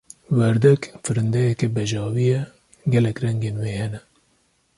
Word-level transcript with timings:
Werdek, 0.37 0.81
firindeyeke 1.03 1.67
bejavî 1.75 2.23
ye, 2.31 2.41
gelek 2.93 3.17
rengên 3.23 3.55
wê 3.61 3.69
hene. 3.81 3.99